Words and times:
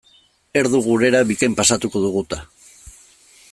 Erdu 0.61 0.79
gurera 0.85 1.21
bikain 1.33 1.59
pasatuko 1.61 2.03
dugu 2.07 2.27
eta. 2.27 2.43